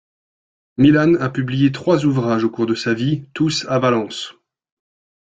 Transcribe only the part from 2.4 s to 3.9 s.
au cours de sa vie, tous à